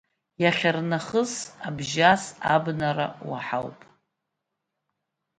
Иахьарнахыс, 0.43 1.33
Абжьас, 1.67 2.23
абнара 2.55 3.07
уаҳуп! 3.29 3.77